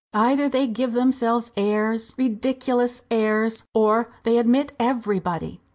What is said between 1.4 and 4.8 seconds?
airs rediculous airs! or they admit